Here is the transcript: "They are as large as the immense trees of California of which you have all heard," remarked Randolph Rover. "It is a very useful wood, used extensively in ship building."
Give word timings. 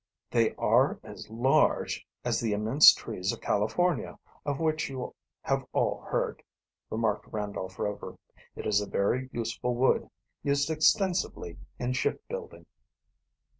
"They 0.31 0.55
are 0.55 0.99
as 1.03 1.29
large 1.29 2.07
as 2.25 2.39
the 2.39 2.53
immense 2.53 2.91
trees 2.91 3.31
of 3.31 3.39
California 3.41 4.17
of 4.47 4.59
which 4.59 4.89
you 4.89 5.13
have 5.43 5.63
all 5.73 6.01
heard," 6.01 6.41
remarked 6.89 7.27
Randolph 7.31 7.77
Rover. 7.77 8.17
"It 8.55 8.65
is 8.65 8.81
a 8.81 8.89
very 8.89 9.29
useful 9.31 9.75
wood, 9.75 10.09
used 10.41 10.71
extensively 10.71 11.59
in 11.77 11.93
ship 11.93 12.23
building." 12.27 12.65